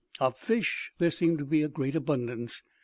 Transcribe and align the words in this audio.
Of 0.19 0.35
fish 0.35 0.93
there 0.97 1.11
seemed 1.11 1.37
to 1.37 1.45
be 1.45 1.61
a 1.61 1.67
great 1.67 1.95
abundance. 1.95 2.63